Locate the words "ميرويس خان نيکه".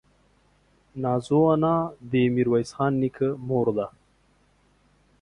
2.35-3.29